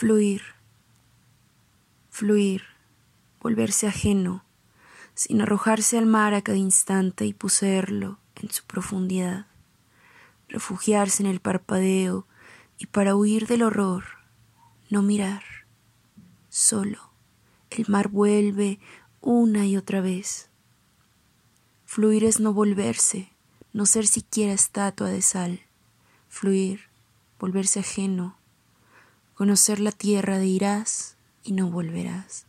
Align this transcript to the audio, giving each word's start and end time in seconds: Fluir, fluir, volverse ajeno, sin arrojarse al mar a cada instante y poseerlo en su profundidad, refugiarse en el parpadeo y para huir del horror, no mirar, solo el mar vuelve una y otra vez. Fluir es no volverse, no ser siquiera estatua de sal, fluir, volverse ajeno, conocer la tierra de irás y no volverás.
Fluir, 0.00 0.42
fluir, 2.08 2.62
volverse 3.40 3.88
ajeno, 3.88 4.44
sin 5.14 5.40
arrojarse 5.40 5.98
al 5.98 6.06
mar 6.06 6.34
a 6.34 6.42
cada 6.42 6.56
instante 6.56 7.26
y 7.26 7.32
poseerlo 7.32 8.20
en 8.36 8.48
su 8.48 8.62
profundidad, 8.64 9.46
refugiarse 10.48 11.24
en 11.24 11.28
el 11.28 11.40
parpadeo 11.40 12.28
y 12.78 12.86
para 12.86 13.16
huir 13.16 13.48
del 13.48 13.64
horror, 13.64 14.04
no 14.88 15.02
mirar, 15.02 15.42
solo 16.48 17.10
el 17.70 17.86
mar 17.88 18.06
vuelve 18.06 18.78
una 19.20 19.66
y 19.66 19.76
otra 19.76 20.00
vez. 20.00 20.48
Fluir 21.86 22.22
es 22.22 22.38
no 22.38 22.52
volverse, 22.52 23.32
no 23.72 23.84
ser 23.84 24.06
siquiera 24.06 24.52
estatua 24.52 25.08
de 25.08 25.22
sal, 25.22 25.62
fluir, 26.28 26.82
volverse 27.40 27.80
ajeno, 27.80 28.37
conocer 29.38 29.78
la 29.78 29.92
tierra 29.92 30.36
de 30.38 30.46
irás 30.46 31.16
y 31.44 31.52
no 31.52 31.70
volverás. 31.70 32.44